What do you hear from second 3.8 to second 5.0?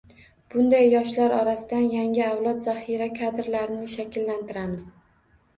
shakllantiramiz.